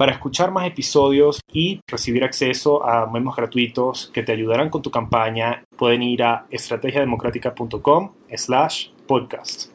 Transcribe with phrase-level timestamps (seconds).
[0.00, 4.90] Para escuchar más episodios y recibir acceso a memos gratuitos que te ayudarán con tu
[4.90, 9.70] campaña, pueden ir a estrategiademocrática.com slash podcast.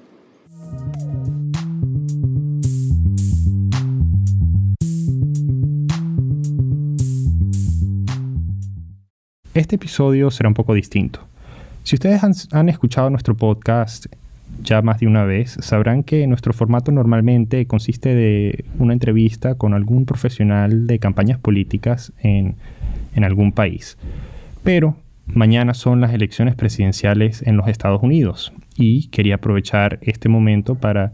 [9.53, 11.19] Este episodio será un poco distinto.
[11.83, 14.07] Si ustedes han, han escuchado nuestro podcast
[14.61, 19.73] ya más de una vez, sabrán que nuestro formato normalmente consiste de una entrevista con
[19.73, 22.55] algún profesional de campañas políticas en,
[23.23, 23.97] algún país.
[24.63, 30.75] Pero mañana son las elecciones presidenciales en los Estados Unidos y quería aprovechar este momento
[30.75, 31.13] para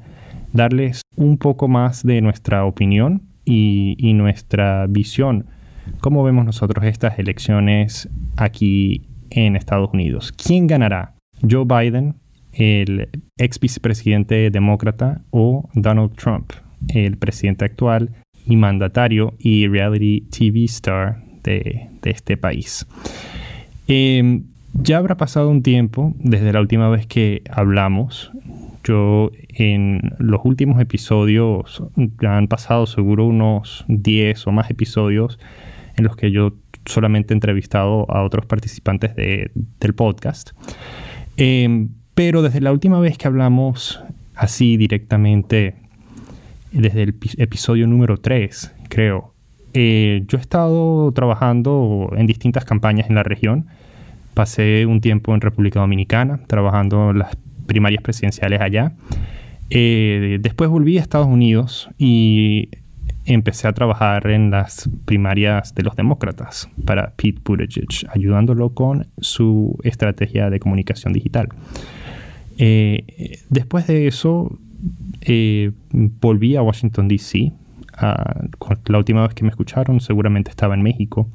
[0.51, 5.45] darles un poco más de nuestra opinión y nuestra visión.
[5.99, 10.31] ¿Cómo vemos nosotros estas elecciones aquí en Estados Unidos?
[10.31, 11.13] ¿Quién ganará?
[11.47, 12.15] ¿Joe Biden
[12.53, 16.51] el ex vicepresidente demócrata o Donald Trump,
[16.89, 18.11] el presidente actual
[18.45, 22.85] y mandatario y reality TV star de, este país.
[23.87, 24.43] Em,
[24.73, 28.31] ya habrá pasado un tiempo desde la última vez que hablamos.
[28.83, 31.83] Yo en los últimos episodios,
[32.21, 35.39] ya han pasado seguro unos 10 o más episodios
[35.97, 36.53] en los que yo
[36.85, 40.51] solamente he entrevistado a otros participantes del podcast.
[41.37, 41.87] Eh,
[42.23, 43.99] pero desde la última vez que hablamos
[44.35, 45.73] así directamente,
[46.71, 49.33] desde el episodio número 3, creo,
[49.73, 53.65] eh, yo he estado trabajando en distintas campañas en la región.
[54.35, 58.91] Pasé un tiempo en República Dominicana, trabajando las primarias presidenciales allá.
[59.71, 62.69] Eh, después volví a Estados Unidos y
[63.25, 69.75] empecé a trabajar en las primarias de los demócratas para Pete Buttigieg, ayudándolo con su
[69.83, 71.49] estrategia de comunicación digital.
[72.63, 74.59] Eh, después de eso,
[75.21, 77.51] eh, volví a Washington, D.C.
[77.97, 81.27] la última vez que me escucharon seguramente estaba en México,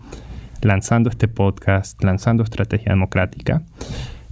[0.63, 3.65] lanzando este podcast, lanzando Estrategia Democrática.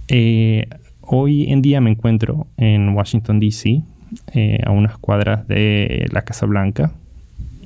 [0.07, 0.69] Eh,
[1.01, 3.83] hoy en día me encuentro en Washington, D.C.,
[4.65, 6.93] a unas cuadras de la Casa Blanca,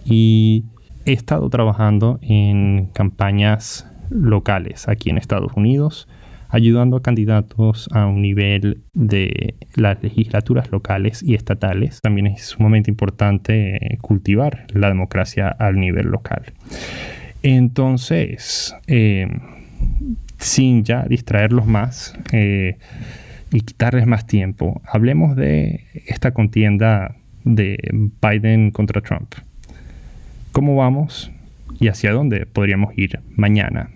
[0.05, 0.63] y
[1.05, 6.07] he estado trabajando en campañas locales aquí en Estados Unidos
[6.49, 12.01] ayudando a candidatos a un nivel de las legislaturas locales y estatales.
[12.01, 16.41] También es sumamente importante cultivar la democracia al nivel local.
[17.43, 19.27] Entonces, eh,
[20.39, 22.77] sin ya distraerlos más eh,
[23.51, 27.77] y quitarles más tiempo, hablemos de esta contienda de
[28.21, 29.35] Biden contra Trump.
[30.51, 31.31] ¿Cómo vamos
[31.79, 33.89] y hacia dónde podríamos ir mañana,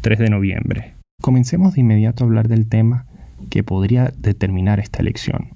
[0.00, 0.91] 3 de noviembre?
[1.22, 3.06] Comencemos de inmediato a hablar del tema
[3.48, 5.50] que podría determinar esta elección,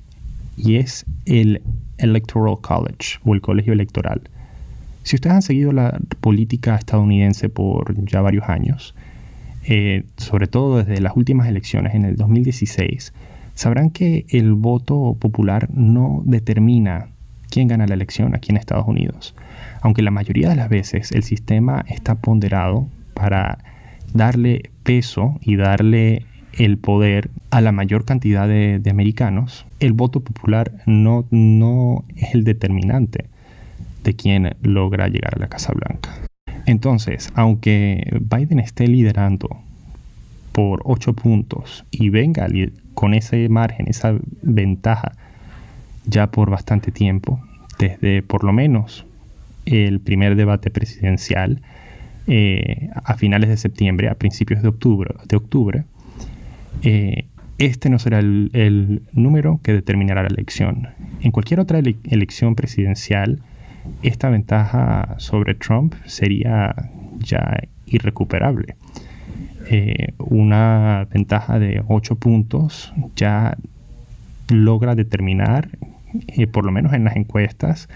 [0.57, 1.61] y es el
[1.99, 4.23] Electoral College o el colegio electoral.
[5.03, 8.95] Si ustedes han seguido la política estadounidense por ya varios años,
[9.65, 13.13] eh, sobre todo desde las últimas elecciones en el 2016,
[13.55, 17.09] sabrán que el voto popular no determina
[17.51, 19.35] quién gana la elección aquí en Estados Unidos,
[19.81, 23.59] aunque la mayoría de las veces el sistema está ponderado para
[24.15, 30.73] darle peso y darle el poder a la mayor cantidad de, americanos, el voto popular
[30.87, 33.27] no, no es el determinante
[34.05, 36.15] de quién logra llegar a la Casa Blanca.
[36.65, 39.49] Entonces, aunque Biden esté liderando
[40.53, 42.47] por 8 puntos y venga
[42.95, 45.13] con ese margen, esa ventaja
[46.07, 47.41] ya por bastante tiempo,
[47.79, 49.05] desde por lo menos
[49.67, 51.61] el primer debate presidencial,
[52.27, 55.85] eh, a finales de septiembre, a principios de octubre, de octubre
[56.83, 57.27] eh,
[57.59, 60.89] este no será el, número que determinará la elección.
[61.23, 63.41] En cualquier otra elección presidencial,
[64.03, 66.75] esta ventaja sobre Trump sería
[67.19, 68.77] ya irrecuperable.
[69.71, 73.57] Eh, una ventaja de 8 puntos ya
[74.51, 75.71] logra determinar,
[76.53, 77.89] por lo menos en las encuestas,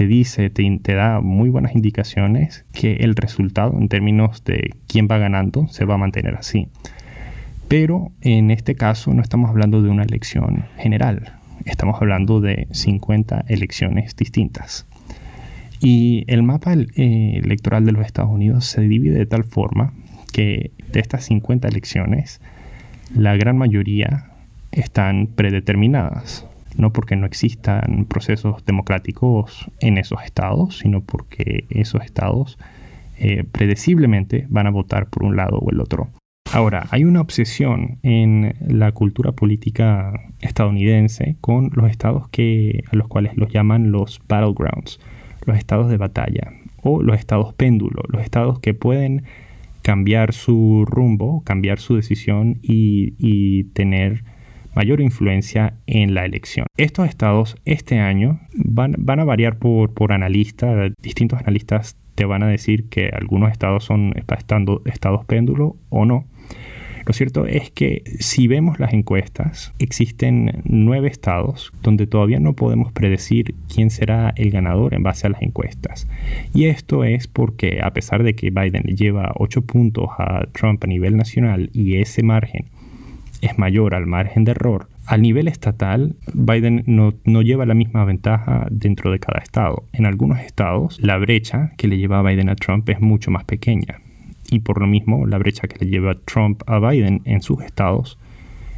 [0.00, 5.18] te dice, te, da muy buenas indicaciones que el resultado en términos de quién va
[5.18, 6.68] ganando se va a mantener así.
[7.68, 11.34] Pero en este caso no estamos hablando de una elección general,
[11.66, 14.86] estamos hablando de 50 elecciones distintas.
[15.82, 19.92] Y el mapa eh, electoral de los Estados Unidos se divide de tal forma
[20.32, 22.40] que de estas 50 elecciones,
[23.14, 24.30] la gran mayoría
[24.72, 26.46] están predeterminadas,
[26.76, 32.58] no porque no existan procesos democráticos en esos estados, sino porque esos estados
[33.18, 36.08] eh, predeciblemente van a votar por un lado o el otro.
[36.52, 43.06] Ahora, hay una obsesión en la cultura política estadounidense con los estados que, a los
[43.06, 44.98] cuales los llaman los battlegrounds,
[45.46, 46.52] los estados de batalla
[46.82, 49.22] o los estados péndulo, los estados que pueden
[49.82, 54.24] cambiar su rumbo, cambiar su decisión y, tener
[54.74, 56.66] mayor influencia en la elección.
[56.76, 62.42] Estos estados este año van, van a variar por, por analistas, distintos analistas te van
[62.42, 66.26] a decir que algunos estados son estando, estados péndulo o no.
[67.06, 72.92] Lo cierto es que si vemos las encuestas, existen nueve estados donde todavía no podemos
[72.92, 76.06] predecir quién será el ganador en base a las encuestas.
[76.52, 80.88] Y esto es porque a pesar de que Biden lleva ocho puntos a Trump a
[80.88, 82.66] nivel nacional y ese margen
[83.40, 88.68] es mayor al margen de error, al nivel estatal, Biden no, lleva la misma ventaja
[88.70, 89.82] dentro de cada estado.
[89.92, 93.42] En algunos estados, la brecha que le lleva a Biden a Trump es mucho más
[93.42, 93.98] pequeña.
[94.52, 98.20] Y por lo mismo, la brecha que le lleva Trump a Biden en sus estados,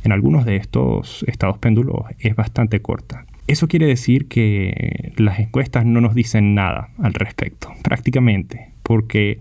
[0.05, 3.27] en algunos de estos estados péndulos, es bastante corta.
[3.47, 9.39] Eso quiere decir que las encuestas no nos dicen nada al respecto, prácticamente, porque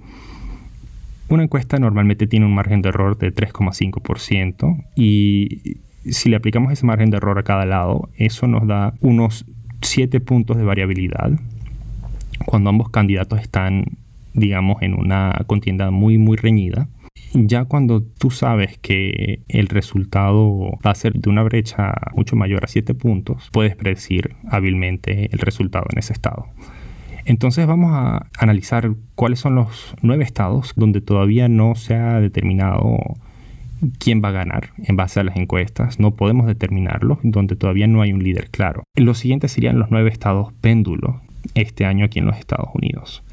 [1.32, 6.86] una encuesta normalmente tiene un margen de error de 3,5% y si le aplicamos ese
[6.86, 9.46] margen de error a cada lado, eso nos da unos
[9.82, 11.32] 7 puntos de variabilidad
[12.46, 13.86] cuando ambos candidatos están,
[14.34, 16.88] digamos, en una contienda muy, muy reñida.
[17.34, 22.66] Ya cuando tú sabes que el resultado va a ser de una brecha mucho mayor
[22.66, 26.48] a 7 puntos, puedes predecir hábilmente el resultado en ese estado.
[27.26, 32.98] Entonces vamos a analizar cuáles son los nueve estados donde todavía no se ha determinado
[34.00, 36.00] quién va a ganar en base a las encuestas.
[36.00, 38.84] No podemos determinarlo, donde todavía no hay un líder claro.
[38.96, 41.22] Los siguientes serían los nueve estados péndulo
[41.56, 43.24] este año aquí en los Estados Unidos.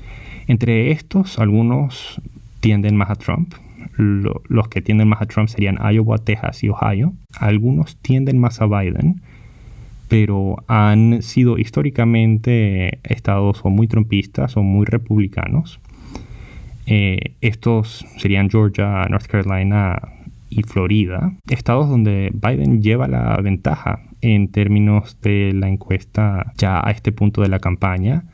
[0.47, 2.21] Entre estos, algunos
[2.61, 3.55] tienden más a Trump.
[3.97, 7.13] los que tienden más a Trump serían Iowa, Texas y Ohio.
[7.39, 9.23] Algunos tienden más a Biden,
[10.09, 15.81] pero han sido históricamente estados muy trumpistas o muy republicanos.
[16.87, 20.01] Eh, estos serían Georgia, North Carolina,
[20.51, 26.91] y Florida, estados donde Biden lleva la ventaja en términos de la encuesta ya a
[26.91, 28.25] este punto de la campaña,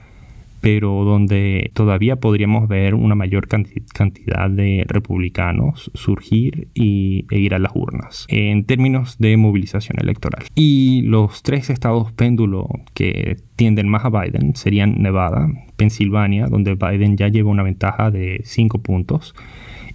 [0.65, 7.59] pero donde todavía podríamos ver una mayor cantidad de republicanos surgir y, e ir a
[7.59, 10.45] las urnas en términos de movilización electoral.
[10.55, 17.19] Y los tres estados péndulo que tienden más a Biden serían Nevada, Pensilvania, donde Biden
[17.19, 19.35] ya lleva una ventaja de 5 puntos,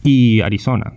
[0.04, 0.94] y Arizona,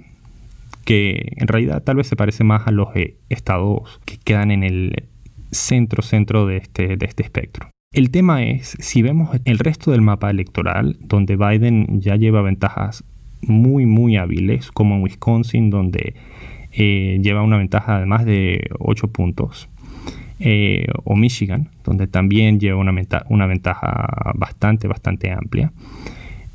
[0.85, 4.65] que en realidad tal vez se parece más a los eh, estados que quedan en
[4.65, 5.05] el
[5.51, 7.73] centro centro de este, de este espectro.
[7.93, 13.05] El tema es, si vemos el resto del mapa electoral, donde Biden ya lleva ventajas
[13.43, 16.15] muy, muy hábiles, como en Wisconsin, donde
[16.73, 19.69] eh, lleva una ventaja de más de 8 puntos,
[20.41, 22.95] eh, o Michigan, donde también lleva una,
[23.29, 25.71] una ventaja bastante, bastante amplia.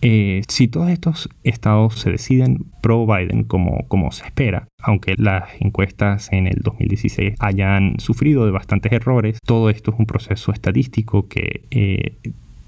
[0.01, 6.31] Eh, si todos estos estados se deciden pro Biden como, se espera, aunque las encuestas
[6.31, 11.63] en el 2016 hayan sufrido de bastantes errores, todo esto es un proceso estadístico que
[11.71, 12.17] eh,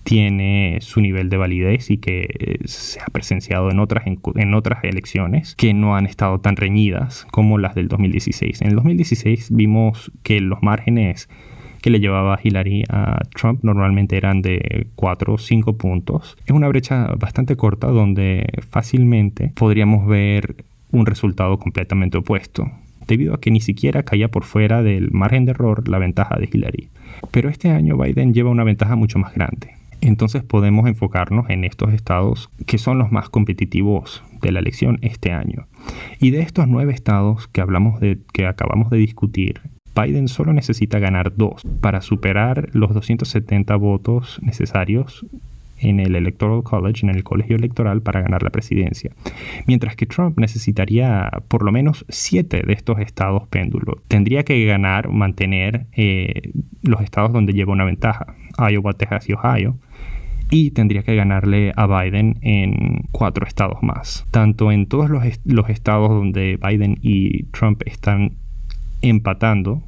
[0.03, 4.83] tiene su nivel de validez y que eh, se ha presenciado en otras, en otras
[4.83, 8.61] elecciones que no han estado tan reñidas como las del 2016.
[8.61, 11.29] En el 2016 vimos que los márgenes
[11.81, 16.37] que le llevaba Hillary a Trump normalmente eran de 4 o 5 puntos.
[16.45, 22.69] Es una brecha bastante corta donde fácilmente podríamos ver un resultado completamente opuesto,
[23.07, 26.49] debido a que ni siquiera caía por fuera del margen de error la ventaja de
[26.51, 26.89] Hillary.
[27.31, 29.79] Pero este año Biden lleva una ventaja mucho más grande.
[30.01, 35.31] Entonces podemos enfocarnos en estos estados que son los más competitivos de la elección este
[35.31, 35.67] año.
[36.19, 39.61] Y de estos nueve estados que hablamos de que acabamos de discutir,
[39.99, 45.25] Biden solo necesita ganar dos para superar los 270 votos necesarios
[45.81, 49.11] en el Electoral College, en el colegio electoral, para ganar la presidencia.
[49.65, 53.95] Mientras que Trump necesitaría por lo menos siete de estos estados péndulos.
[54.07, 56.51] Tendría que ganar, mantener eh,
[56.83, 59.77] los estados donde lleva una ventaja, Iowa, Texas y Ohio.
[60.51, 64.25] Y tendría que ganarle a Biden en cuatro estados más.
[64.31, 68.31] Tanto en todos los, los estados donde Biden y Trump están
[69.01, 69.83] empatando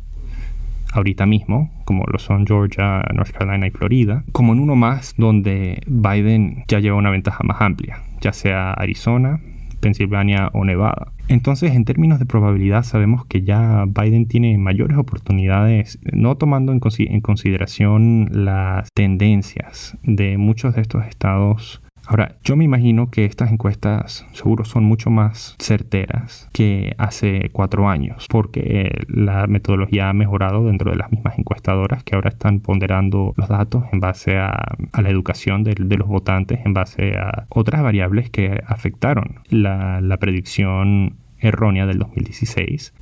[0.91, 5.81] ahorita mismo, como lo son Georgia, North Carolina y Florida, como en uno más donde
[5.88, 9.39] Biden ya lleva una ventaja más amplia, ya sea Arizona,
[9.81, 11.12] Pensilvania o Nevada.
[11.27, 16.79] Entonces, en términos de probabilidad, sabemos que ya Biden tiene mayores oportunidades, no tomando en,
[17.21, 21.81] consideración las tendencias de muchos de estos estados
[22.12, 27.88] Ahora, yo me imagino que estas encuestas seguro son mucho más certeras que hace cuatro
[27.88, 33.34] años, porque la metodología ha mejorado dentro de las mismas encuestadoras que ahora están ponderando
[33.38, 38.30] los datos en base a, la educación de, los votantes, en base a otras variables
[38.30, 42.94] que afectaron la, la predicción errónea del 2016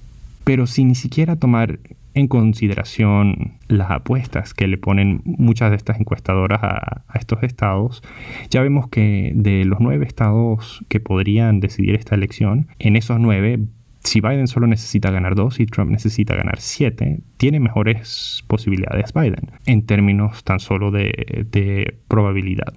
[0.49, 1.77] pero sin ni siquiera tomar
[2.19, 8.01] en consideración las apuestas que le ponen muchas de estas encuestadoras a, estos estados,
[8.49, 13.59] ya vemos que de los nueve estados que podrían decidir esta elección, en esos nueve,
[14.03, 19.51] si Biden solo necesita ganar dos y Trump necesita ganar siete, tiene mejores posibilidades Biden
[19.65, 22.73] en términos tan solo de, probabilidad.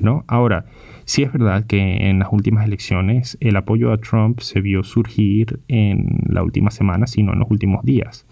[0.00, 0.24] ¿no?
[0.26, 0.64] Ahora,
[1.04, 5.60] Sí es verdad que en las últimas elecciones el apoyo a Trump se vio surgir
[5.68, 8.26] en la última semana, sino en los últimos días.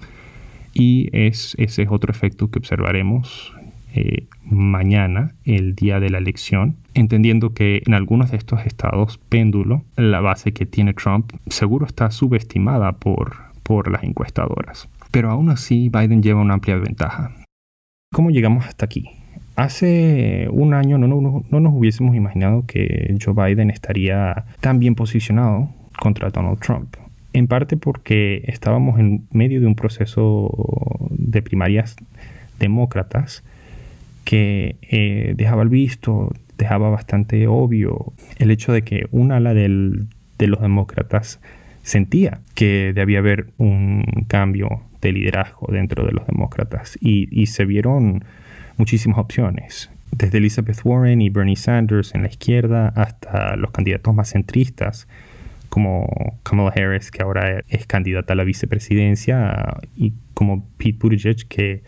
[0.73, 3.53] Y es, ese es otro efecto que observaremos
[3.93, 9.83] eh, mañana, el día de la elección, entendiendo que en algunos de estos estados péndulo,
[9.97, 14.89] la base que tiene Trump seguro está subestimada por, por las encuestadoras.
[15.11, 17.35] Pero aún así Biden lleva una amplia ventaja.
[18.13, 19.11] ¿Cómo llegamos hasta aquí?
[19.57, 21.07] Hace un año no,
[21.51, 26.97] nos hubiésemos imaginado que Joe Biden estaría tan bien posicionado contra Donald Trump.
[27.33, 30.51] En parte porque estábamos en medio de un proceso
[31.11, 31.97] de primarias
[32.59, 33.45] demócratas
[34.25, 39.69] que eh, dejaba al visto, dejaba bastante obvio el hecho de que un ala de
[39.69, 41.41] los demócratas
[41.83, 48.23] sentía que debía haber un cambio de liderazgo dentro de los demócratas y se vieron
[48.77, 54.33] muchísimas opciones, desde Elizabeth Warren y Bernie Sanders en la izquierda hasta los candidatos más
[54.33, 55.07] centristas
[55.71, 61.83] como Kamala Harris, que ahora es candidata a la vicepresidencia, y como Pete Buttigieg, que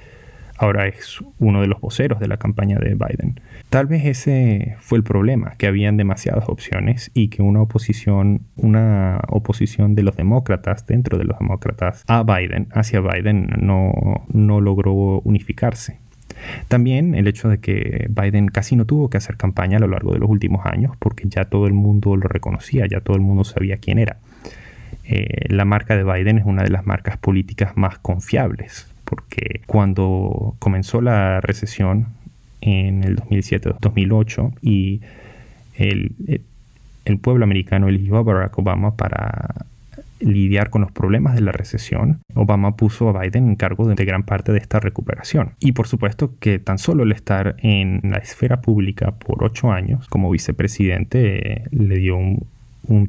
[0.57, 3.41] ahora es uno de los voceros de la campaña de Biden.
[3.69, 9.21] Tal vez ese fue el problema, que habían demasiadas opciones y que una oposición, una
[9.29, 13.93] oposición de los demócratas, dentro de los demócratas, a Biden, hacia Biden, no,
[14.29, 16.02] no logró unificarse.
[16.69, 20.13] También el hecho de que Biden casi no tuvo que hacer campaña a lo largo
[20.13, 23.45] de los últimos años porque ya todo el mundo lo reconocía, ya todo el mundo
[23.45, 24.19] sabía quién era.
[25.05, 30.55] Eh, la marca de Biden es una de las marcas políticas más confiables porque cuando
[30.59, 32.07] comenzó la recesión
[32.63, 35.03] en el 2007-2008 y
[35.77, 36.13] el,
[37.05, 39.67] el pueblo americano eligió a Barack Obama para
[40.23, 44.25] lidiar con los problemas de la recesión, Obama puso a Biden en cargo de gran
[44.25, 45.55] parte de esta recuperación.
[45.61, 50.09] Y por supuesto que tan solo el estar en la esfera pública por ocho años
[50.09, 52.47] como vicepresidente eh, le dio un,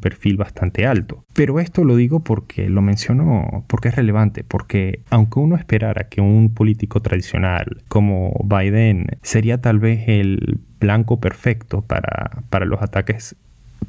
[0.01, 1.23] perfil bastante alto.
[1.33, 6.21] Pero esto lo digo porque lo menciono, porque es relevante, porque aunque uno esperara que
[6.21, 13.35] un político tradicional como Biden sería tal vez el blanco perfecto para, para los ataques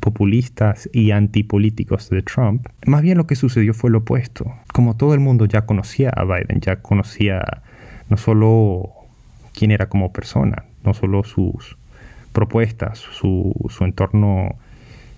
[0.01, 4.53] populistas y antipolíticos de Trump, más bien lo que sucedió fue lo opuesto.
[4.73, 7.63] Como todo el mundo ya conocía a Biden, ya conocía
[8.09, 8.91] no solo
[9.53, 11.77] quién era como persona, no solo sus
[12.33, 14.57] propuestas, su, su entorno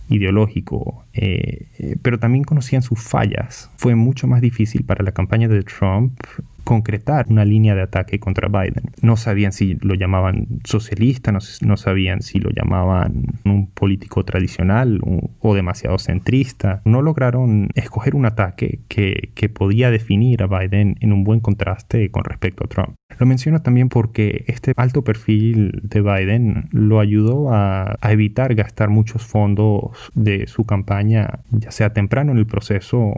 [0.08, 3.70] ideológico, eh, eh, pero también conocían sus fallas.
[3.76, 6.20] Fue mucho más difícil para la campaña de Trump
[6.66, 8.90] concretar una línea de ataque contra Biden.
[9.00, 15.00] No sabían si lo llamaban socialista, no, sabían si lo llamaban un político tradicional
[15.38, 16.82] o demasiado centrista.
[16.84, 22.24] No lograron escoger un ataque que, podía definir a Biden en un buen contraste con
[22.24, 22.96] respecto a Trump.
[23.16, 29.22] Lo menciono también porque este alto perfil de Biden lo ayudó a, evitar gastar muchos
[29.22, 33.14] fondos de su campaña, ya sea temprano en el proceso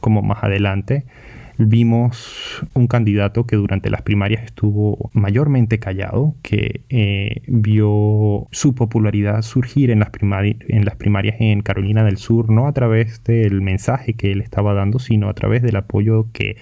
[0.00, 1.04] como más adelante,
[1.58, 9.42] vimos un candidato que durante las primarias estuvo mayormente callado, que eh, vio su popularidad
[9.42, 14.14] surgir en las, en las primarias en Carolina del Sur, no a través del mensaje
[14.14, 16.56] que él estaba dando, sino a través del apoyo que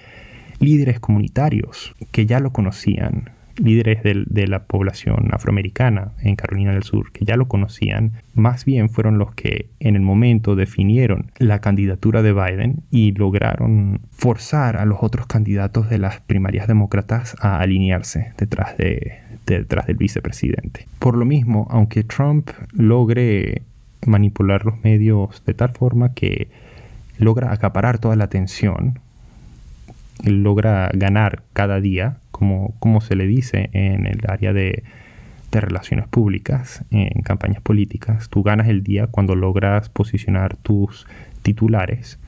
[0.59, 7.11] líderes comunitarios que ya lo conocían líderes de, la población afroamericana en Carolina del Sur,
[7.11, 12.21] que ya lo conocían, más bien fueron los que en el momento definieron la candidatura
[12.21, 18.33] de Biden y lograron forzar a los otros candidatos de las primarias demócratas a alinearse
[18.37, 20.87] detrás, de, detrás del vicepresidente.
[20.99, 23.63] Por lo mismo, aunque Trump logre
[24.05, 26.47] manipular los medios de tal forma que
[27.17, 28.99] logra acaparar toda la atención,
[30.23, 34.83] logra ganar cada día, como, como se le dice en el área de,
[35.51, 38.29] de relaciones públicas en campañas políticas.
[38.29, 41.07] Tú ganas el día cuando logras posicionar tus
[41.41, 42.19] titulares.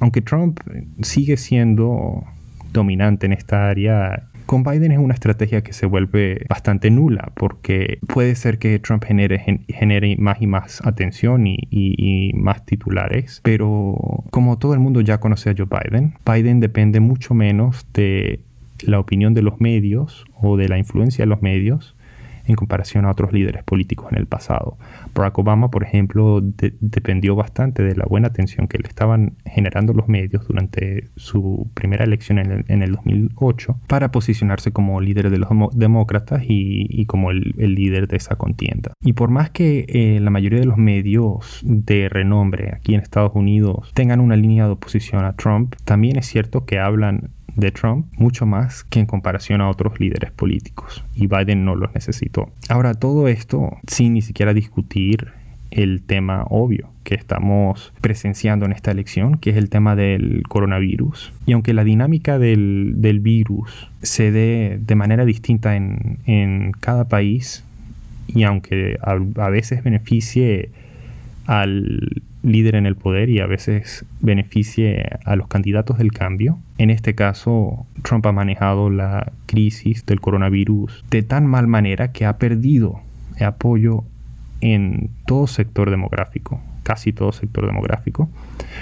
[0.00, 0.60] Aunque Trump
[1.02, 2.24] sigue siendo
[2.72, 7.98] dominante en esta área, con Biden es una estrategia que se vuelve bastante nula porque
[8.06, 14.24] puede ser que Trump genere, genere más y más atención y, y, más titulares, pero
[14.30, 18.40] como todo el mundo ya conoce a Joe Biden, Biden depende mucho menos de
[18.80, 21.95] la opinión de los medios o de la influencia de los medios
[22.46, 24.78] en comparación a otros líderes políticos en el pasado.
[25.14, 30.08] Barack Obama, por ejemplo, dependió bastante de la buena atención que le estaban generando los
[30.08, 36.42] medios durante su primera elección en el, 2008 para posicionarse como líder de los demócratas
[36.46, 38.92] y, como el, líder de esa contienda.
[39.02, 43.32] Y por más que eh, la mayoría de los medios de renombre aquí en Estados
[43.34, 48.06] Unidos tengan una línea de oposición a Trump, también es cierto que hablan de Trump
[48.16, 52.50] mucho más que en comparación a otros líderes políticos y Biden no los necesitó.
[52.68, 55.28] Ahora todo esto sin ni siquiera discutir
[55.70, 61.32] el tema obvio que estamos presenciando en esta elección, que es el tema del coronavirus.
[61.44, 67.64] Y aunque la dinámica del, virus se dé de manera distinta en, cada país,
[68.26, 70.70] y aunque a veces beneficie
[71.46, 76.58] al líder en el poder y a veces beneficie a los candidatos del cambio.
[76.78, 82.24] En este caso, Trump ha manejado la crisis del coronavirus de tan mal manera que
[82.24, 83.00] ha perdido
[83.40, 84.04] apoyo
[84.60, 88.30] en todo sector demográfico, casi todo sector demográfico,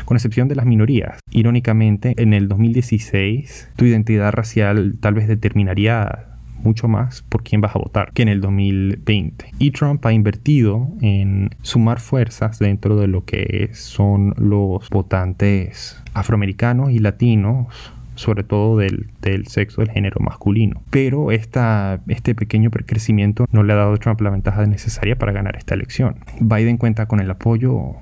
[0.04, 1.18] con excepción de las minorías.
[1.30, 6.34] Irónicamente, en el 2016, tu identidad racial tal vez determinaría
[6.64, 9.52] mucho más por quién vas a votar que en el 2020.
[9.59, 16.90] Y Trump ha invertido en sumar fuerzas dentro de lo que son los votantes afroamericanos
[16.90, 19.09] y latinos sobre todo del,
[19.47, 20.83] sexo del género masculino.
[20.90, 25.33] Pero esta, este pequeño crecimiento no le ha dado a Trump la ventaja necesaria para
[25.33, 26.16] ganar esta elección.
[26.40, 27.96] Biden cuenta con el apoyo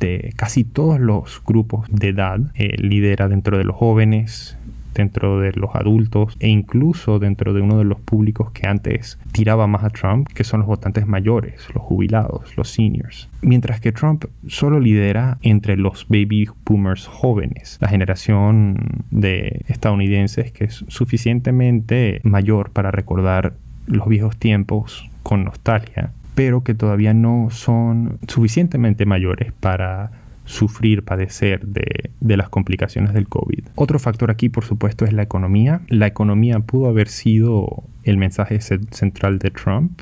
[0.00, 4.57] de casi todos los grupos de edad, eh, lidera dentro de los jóvenes,
[4.94, 9.66] dentro de los adultos e incluso dentro de uno de los públicos que antes tiraba
[9.66, 13.28] más a Trump, que son los votantes mayores, los jubilados, los seniors.
[13.42, 20.64] Mientras que Trump solo lidera entre los baby boomers jóvenes, la generación de estadounidenses que
[20.64, 23.54] es suficientemente mayor para recordar
[23.86, 30.12] los viejos tiempos con nostalgia, pero que todavía no son suficientemente mayores para
[30.48, 33.68] sufrir, padecer de, las complicaciones del COVID.
[33.74, 35.82] Otro factor aquí, por supuesto, es la economía.
[35.88, 40.00] La economía pudo haber sido el mensaje central de Trump,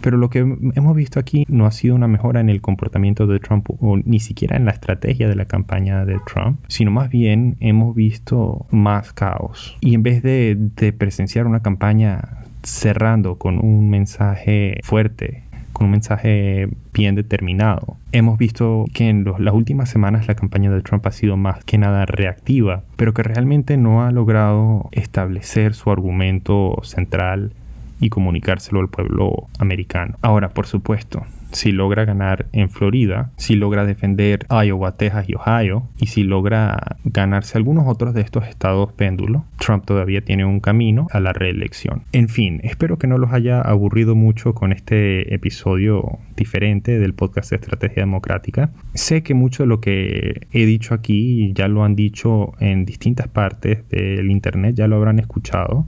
[0.00, 3.38] pero lo que hemos visto aquí no ha sido una mejora en el comportamiento de
[3.38, 7.56] Trump o ni siquiera en la estrategia de la campaña de Trump, sino más bien
[7.60, 9.78] hemos visto más caos.
[9.80, 15.90] Y en vez de, de presenciar una campaña cerrando con un mensaje fuerte con un
[15.90, 17.98] mensaje bien determinado.
[18.14, 21.78] Hemos visto que en las últimas semanas la campaña de Trump ha sido más que
[21.78, 27.50] nada reactiva, pero que realmente no ha logrado establecer su argumento central
[27.98, 30.14] y comunicárselo al pueblo americano.
[30.22, 35.88] Ahora, por supuesto, si logra ganar en Florida, si logra defender Iowa, Texas y Ohio,
[35.98, 41.06] y si logra ganarse algunos otros de estos estados péndulo, Trump todavía tiene un camino
[41.12, 42.02] a la reelección.
[42.12, 47.50] En fin, espero que no los haya aburrido mucho con este episodio diferente del podcast
[47.50, 48.70] de Estrategia Democrática.
[48.94, 53.28] Sé que mucho de lo que he dicho aquí ya lo han dicho en distintas
[53.28, 55.86] partes del Internet, ya lo habrán escuchado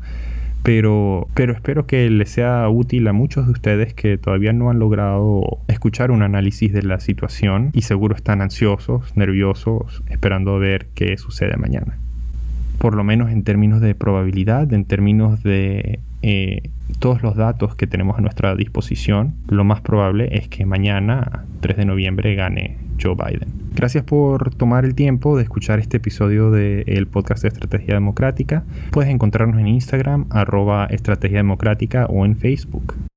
[0.67, 4.81] pero, pero espero que les sea útil a muchos de ustedes que todavía no han
[4.81, 11.19] logrado escuchar un análisis de la situación y seguro están ansiosos, nerviosos, esperando ver qué
[11.19, 11.99] sucede mañana.
[12.79, 17.87] Por lo menos en términos de probabilidad, en términos de eh, todos los datos que
[17.87, 23.15] tenemos a nuestra disposición, lo más probable es que mañana, 3 de noviembre, gane Joe
[23.15, 23.49] Biden.
[23.75, 28.65] Gracias por tomar el tiempo de escuchar este episodio del podcast de Estrategia Democrática.
[28.91, 32.95] Puedes encontrarnos en Instagram, arroba Estrategia Democrática o en Facebook.